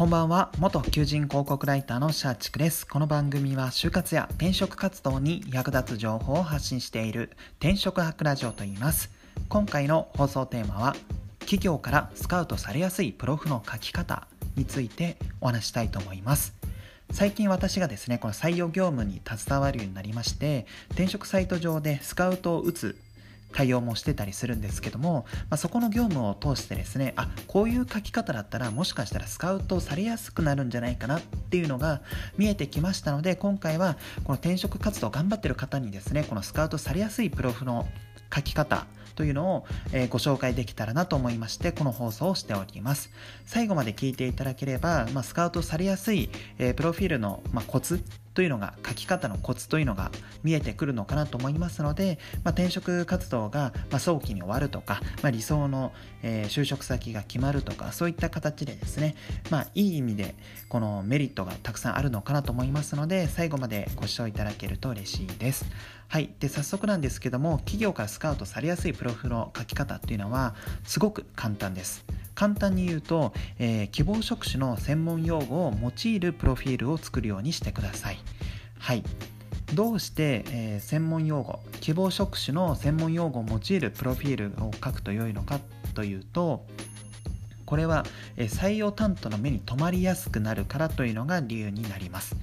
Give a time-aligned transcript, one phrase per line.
[0.00, 0.50] こんばんは。
[0.58, 2.86] 元求人広告ライターのシャーチクです。
[2.86, 7.28] この番組は就活や転職活動に役立つ情報を発信している
[7.58, 9.10] 転職博ラジオと言います。
[9.50, 10.96] 今回の放送テーマは
[11.40, 14.26] 企業からスカウトされやすいプロフの書き方
[14.56, 16.54] についてお話したいと思います。
[17.10, 22.96] 最近私がですねこの採用業務に携わるようになりまして転職サイト上でスカウトを打つ
[23.52, 32.00] 対応もしてたりするんですけども、まあ、そこの業務を通してですねあこういう書き方だったらもしかしたらスカウトされやすくなるんじゃないかなっていうのが
[32.36, 37.88] 見えてきましたので今回はこの転職活動頑張ってる方にですねこのスカウトされやすいプロフの
[38.34, 43.10] 書き方というのを、え、ご紹介できたらなと思いましてこの放送をしております。
[43.44, 48.02] 最後まで聞いていただければ、まあ、スカウトされやすい、え、プロフィールの、まあ、コツ
[48.40, 50.10] というのが書き方のコツというのが
[50.42, 59.14] 見えてくるのかなと思いますので、まあ、転職活動が、早期に終わるとか、まあ、理想の、え、就職先が決まるとかそういった形でですね、
[59.50, 60.34] まあ、いい意味で
[60.70, 65.66] このメリットがたくさんあるのかなと思いますので最後までご視聴いただけると嬉しいです。
[66.08, 70.54] はい、で早速なんですけども企業からスカウトされやすいプロフの書き方っていうのは
[70.84, 72.06] すごく簡単です。
[72.40, 78.18] 簡単に言うと、えー、希望職種の専門用語を用いるプロフィールを作るようにしてください。
[78.78, 79.02] はい。
[79.74, 85.60] どうして、えー、専門用語、希望職種の専門用語を用いるプロフィールを書くと良いのか
[85.92, 86.64] というと、
[87.66, 88.06] これは、
[88.38, 92.36] えー、採用担当の目に留まりやすくなるからというのが理由になります。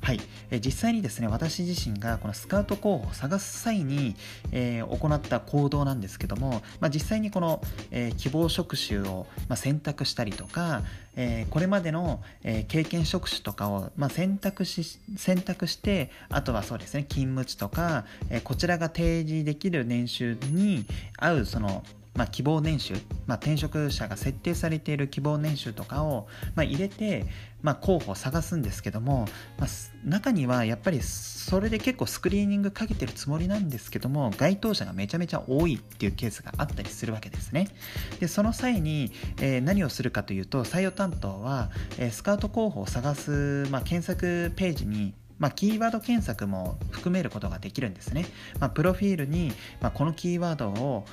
[0.00, 4.16] はい、え実際にですね私自身がこのスカウト候補を探す際に、
[4.52, 10.82] えー、行った行動なんですけども、まあ、実際にこの、えー、希望職種を、まあ、選択したりとか、
[11.16, 20.86] えー、これまでの、え経験職種とかを、まあ、選択し選択してあとはそうですね勤務地とか、えこちらが提示できる年収に
[21.18, 21.82] 合うその
[22.14, 22.94] まあ、希望年収、
[23.26, 27.26] まあ、転職者が設定されている希望年収とかを、まあ、入れて、
[27.62, 29.26] まあ、候補を探すんですけども、
[29.58, 29.68] まあ、
[30.04, 37.68] 中にはやっぱりそれで結構スクリーニングかけてるつもりなんですけども該当者がめちゃめちゃ多いっていうケースがあったりするわけですね
[38.20, 48.26] でその際に、えー、何をするかというと採用担当は、えー、スカウト候補を探す、まあ、検索ページにまあ、キーワード検索も含めることができるんですね。
[48.58, 51.04] まあ、プロフィールに、まあ、このキーワードを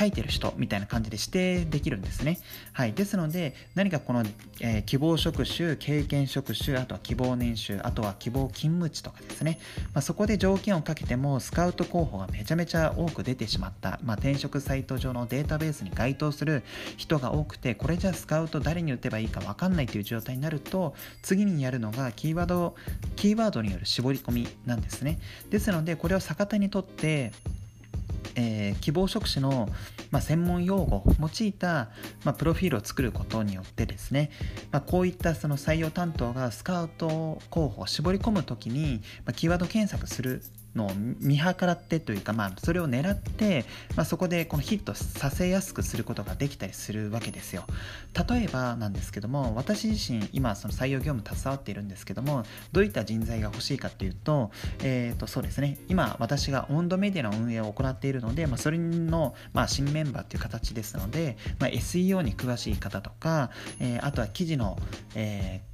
[0.00, 2.38] 書いてる人みたいな感じで指定できるんですね。
[2.72, 2.94] はい。
[2.94, 4.24] ですので、何かこの、
[4.60, 9.58] えー、希望職種、経験職種、あとは希望年収、あとは希望勤務地とかですね。
[9.92, 16.62] まあ、そこで条件をかけても、スカウト候補がめちゃめちゃ多く出てしまった、まあ、転職サイト上のデータベースに該当する
[16.96, 22.74] 人が多くて、これじゃスカウト誰に打てばいいか分かんないという状態になると、次にやるのがキーワード、
[23.16, 25.18] キーワードによる絞り込みなんですね。
[25.50, 27.32] ですので、これを逆手にとって、
[28.34, 29.68] えー、希望職種の、
[30.10, 31.90] まあ、専門用語を用いた、
[32.24, 34.30] まあ、プロフィールを作ることによってですね、
[34.70, 40.42] まあ、こういったその採用担当がスカウト候補を絞り込む時に、まキーワード検索する
[40.74, 43.64] のを見計らってというか、まあ、それを狙って、
[43.96, 47.64] まあ、そこでこのヒットさせやすくすることができたりするわけですよ。
[48.28, 54.50] 例えばなんですけども私自身今その採用業務携わっているんですけどもどういった人材が欲しいかっていうと,、
[54.82, 63.50] えー、とそうですね今私が温度メディアの運営を行っているので、まあ、それの、まあ、新メンバーっていう形ですので、まあ、SEO に詳しい方とか、
[63.80, 64.78] えー、あとは記事の、
[65.14, 65.69] えー、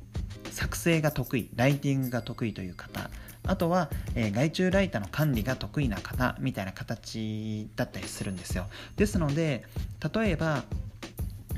[0.56, 3.10] 作成が得意ライティングが得意という方
[3.44, 8.66] あとは、えー、外注ライターの管理が得意な方みたいな形だったりするんですよ。
[8.96, 9.64] ですので、
[10.14, 10.64] 例えば、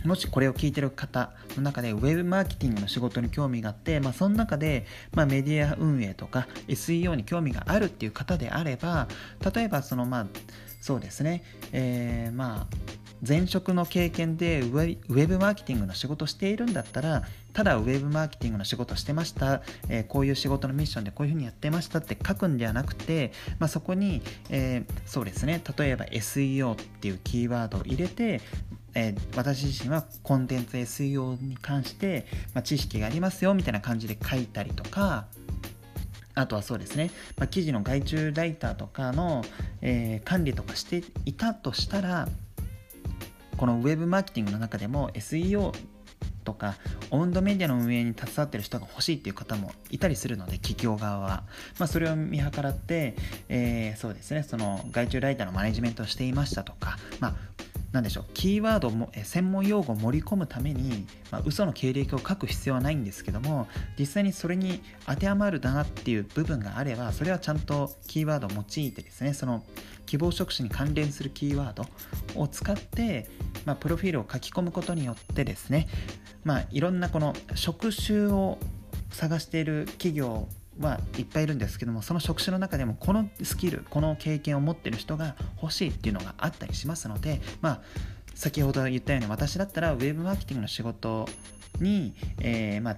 [0.05, 9.09] もしこれを聞いてる方の中でウェブマーケティングの仕事に興味があって、まあ、その中で、まあ、メディア運営とか SEO に興味があるっていう方であれば
[9.55, 10.27] 例えばそのまあ
[10.81, 11.43] そうですね、
[11.73, 12.77] えー、まあ
[13.27, 25.63] 前職の経験でウェブマーケティングの仕事しているんだったらただウェブマーケティングの仕事してました、えー、こういう仕事のミッションでこういうふうにやってましたって書くんではなくて、まあ、そこに、えー、そうですね。
[25.79, 28.41] 例えば SEO っていうキーワードを入れて
[28.95, 35.27] えー、私自身はコンテンツ SEO に関して、まあ、知識がありますよみたいな感じで書いたりとか
[36.35, 39.45] あとはそうですね、まあ、記事の外注ライターとかの、
[39.83, 42.29] えー、管理とかしていたとしたら
[43.59, 45.75] このウェブマーケティングの中でも SEO
[46.45, 46.77] とか
[47.11, 51.43] オウンドメディアの運営に携わってる人が欲しいっていう方もいたりするので企業側は、
[51.79, 53.17] まあ、それを見計らって、
[53.51, 57.35] えー、そうですねその外注ライターのマネジメントをしていましたとか、まあ、
[57.93, 63.67] 何でしょうキーワードも専門用語を盛り込むために、まあ、嘘の経歴を書く必要はないんですけども
[63.99, 69.65] 実際にそれに当てはまるだなっていう部分があればそれはちゃんとキーワードを用いてですねその
[70.05, 71.85] 希望職種に関連するキーワード
[72.35, 73.29] を使って、
[73.65, 75.89] まあ、プロフィールを書き込むことによってですね
[76.45, 78.59] まあいろんなこの職種を
[79.11, 80.49] 探している企業
[80.81, 87.81] はいっぱいいるんですけどもその職種の中でもこのスキルこの経験を持ってる人が欲しいっていうのがあったりしますのでまあ
[88.35, 91.29] 先ほど言ったように私だったらウェブマーケティングの仕事
[91.81, 92.97] に、えー、まあ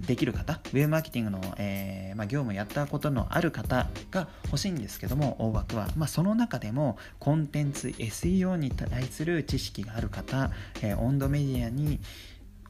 [0.00, 5.88] できる方、ウェブマーケティングの、えー、まあ、業務をやったことのある方が欲しいんですけども、大枠は。
[5.96, 10.50] まあ、その中でも、コンテンツ、SEO に対する知識がある方、
[10.82, 12.00] えー、温度メディアに、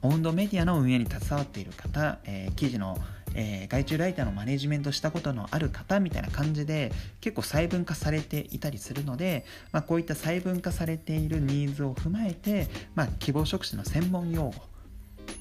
[0.02, 2.96] 温度メディアの運営に携わっている方、えー、記事の、
[3.38, 6.90] えー、外注ライターのマネジメントしたことのある方みたいな感じで
[7.20, 14.54] 結構細分化されていたりするので、まあ、こういった細分化されているニーズを踏まえて、まあ、希望職種の専門用語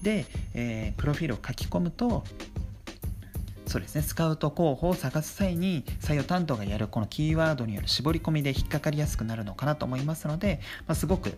[0.01, 2.25] で、えー、プロフィールを書き込むと
[3.65, 11.37] そうですねスカウト候補を探す際に採用担当がやるこのキーワードによる絞り込みで引っかかりやすくなるのかなと思いますので、まあ、すごく、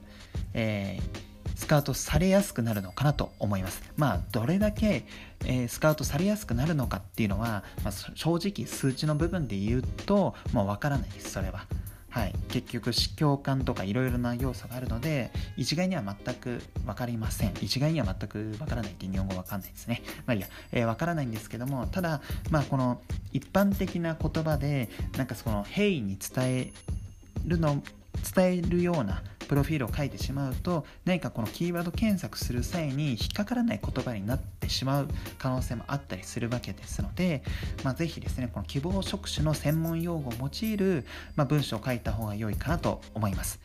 [0.54, 3.82] えー、スカウトされやすくなるのかなと思います。
[3.98, 5.06] まあ、どれだけ、
[5.44, 11.66] えー、スカウトされやすくなるのかっていうのは、まあ、正直数値の部分で言うと、もうわからないです、それは。
[12.10, 23.02] はい、結局共感とかいろいろな要素があるので一概には全く分かりません一概には全く分からないって日本語分かんないですねまあいいや、えー、分からないんですけどもただまあこの
[23.34, 26.74] 一般的な言葉でなんかその平易に伝え
[27.46, 27.84] るの
[28.36, 37.44] 伝えるようなプロフィールを書いてしまうと何かこのキーワード検索する際に引っかからない言葉になってしまう可能性もあったりするわけですので、
[37.84, 41.06] まあ、ぜひですねこの希望職種の専門用語を用いる、
[41.36, 43.60] まあ、文章を書いた方が良いかなと思います。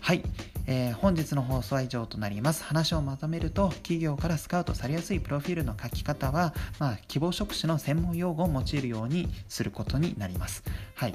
[0.00, 0.22] はい、
[0.66, 2.64] えー、本日の放送は以上となります。
[2.64, 10.64] 話をまとめると企業からスカウトされやすいプロフィールの書き方は、まあ、希望職種の専門用語を用いるようにすることになります。
[10.94, 11.14] はい。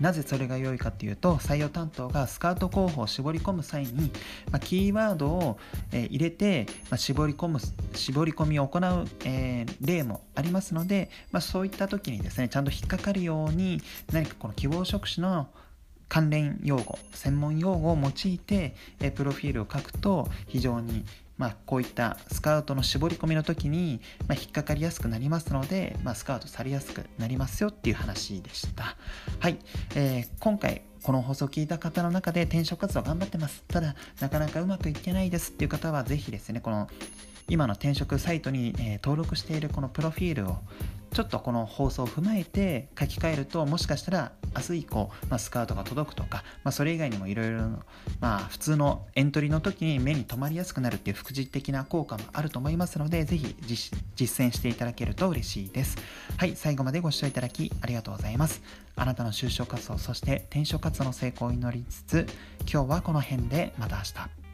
[0.00, 4.10] なぜそれが良いかっていうと採用担当がスカウト候補を絞り込む際に、
[4.50, 5.58] まあ、キーワードを、
[5.92, 7.58] えー、入れて、まあ、絞り込む
[7.94, 8.82] 絞り込みを行う、
[9.24, 13.80] えー、例もありますので、まあ、そういった時にですねちゃんと引っかかるように
[14.12, 15.48] 何かこの希望職種の
[16.08, 18.76] 関連用語専門用語を用いて、
[19.16, 21.04] プロフィールを書くと非常に
[21.38, 28.96] まあ、こういったスカウトの絞り込みの時に、まあ、引っかかりやすくなりますので、まあ、スカウトされやすくなりますよっていう話でした。
[29.38, 29.58] はい、
[29.94, 33.62] えー、今回この放送を聞いた方の中で転職活動頑張ってます。
[33.68, 36.88] ただ、なかなかうまくいってないですっていう方は、ぜひですね、この
[37.48, 40.56] 今の転職サイトに、えー、登録しているこのプロフィールを
[41.16, 47.60] ちょっとこの放送を踏まえて書き換えるともしかしたら明日以降、まあ、スカウトが届くとか、まあ、それ以外にもいろいろ
[48.20, 55.96] まあ普通のエントリーの時に目に留まりやすくなるっていう副次的な効果もあると思いますのでぜひ実践していただけると嬉しいです。
[56.36, 58.60] はい最後までご視聴いただきありがとうございます。
[58.96, 62.26] あなたの就職活動そして転職活動の成功を祈りつつ
[62.70, 64.45] 今日はこの辺でまた明日。